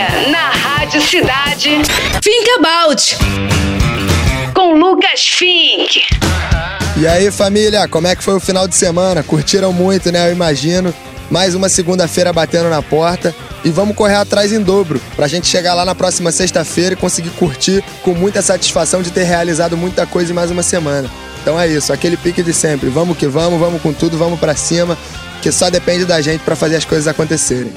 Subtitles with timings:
[0.00, 1.68] Agora, na Rádio Cidade,
[2.22, 3.16] Think About.
[4.54, 6.00] Com Lucas Fink.
[6.96, 9.22] E aí, família, como é que foi o final de semana?
[9.22, 10.28] Curtiram muito, né?
[10.28, 10.94] Eu imagino.
[11.30, 15.74] Mais uma segunda-feira batendo na porta e vamos correr atrás em dobro pra gente chegar
[15.74, 20.32] lá na próxima sexta-feira e conseguir curtir com muita satisfação de ter realizado muita coisa
[20.32, 21.10] em mais uma semana.
[21.42, 22.88] Então é isso, aquele pique de sempre.
[22.88, 24.98] Vamos que vamos, vamos com tudo, vamos para cima,
[25.42, 27.72] que só depende da gente para fazer as coisas acontecerem.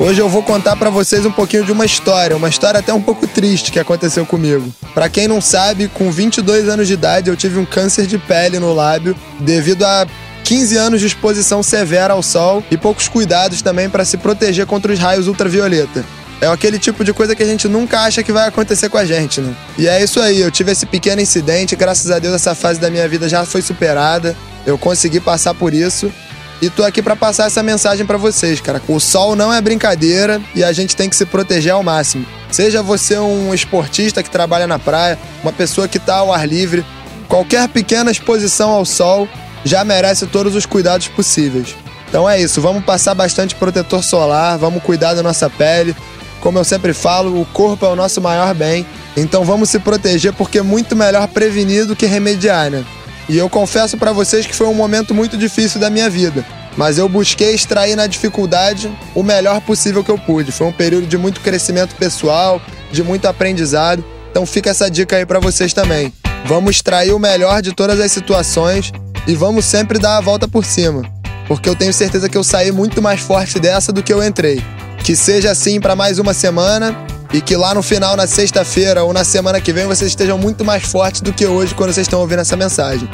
[0.00, 3.02] Hoje eu vou contar para vocês um pouquinho de uma história, uma história até um
[3.02, 4.72] pouco triste que aconteceu comigo.
[4.94, 8.60] Para quem não sabe, com 22 anos de idade eu tive um câncer de pele
[8.60, 10.06] no lábio devido a
[10.44, 14.92] 15 anos de exposição severa ao sol e poucos cuidados também para se proteger contra
[14.92, 16.04] os raios ultravioleta.
[16.40, 19.04] É aquele tipo de coisa que a gente nunca acha que vai acontecer com a
[19.04, 19.52] gente, né?
[19.76, 22.88] E é isso aí, eu tive esse pequeno incidente, graças a Deus essa fase da
[22.88, 24.36] minha vida já foi superada.
[24.64, 26.12] Eu consegui passar por isso
[26.60, 28.82] e tô aqui para passar essa mensagem para vocês, cara.
[28.88, 32.26] O sol não é brincadeira e a gente tem que se proteger ao máximo.
[32.50, 36.84] Seja você um esportista que trabalha na praia, uma pessoa que tá ao ar livre,
[37.28, 39.28] qualquer pequena exposição ao sol
[39.64, 41.76] já merece todos os cuidados possíveis.
[42.08, 45.94] Então é isso, vamos passar bastante protetor solar, vamos cuidar da nossa pele.
[46.40, 50.32] Como eu sempre falo, o corpo é o nosso maior bem, então vamos se proteger
[50.32, 52.84] porque é muito melhor prevenir do que remediar, né?
[53.28, 56.44] E eu confesso para vocês que foi um momento muito difícil da minha vida,
[56.76, 60.50] mas eu busquei extrair na dificuldade o melhor possível que eu pude.
[60.50, 64.02] Foi um período de muito crescimento pessoal, de muito aprendizado.
[64.30, 66.12] Então fica essa dica aí para vocês também.
[66.46, 68.92] Vamos extrair o melhor de todas as situações
[69.26, 71.02] e vamos sempre dar a volta por cima,
[71.46, 74.62] porque eu tenho certeza que eu saí muito mais forte dessa do que eu entrei.
[75.02, 76.94] Que seja assim para mais uma semana
[77.32, 80.64] e que lá no final, na sexta-feira ou na semana que vem, vocês estejam muito
[80.64, 83.08] mais fortes do que hoje quando vocês estão ouvindo essa mensagem.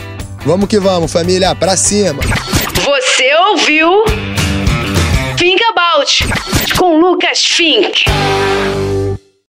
[0.44, 2.20] Vamos que vamos, família, pra cima!
[2.84, 4.04] Você ouviu?
[5.36, 6.24] Think About
[6.76, 8.04] com Lucas Fink.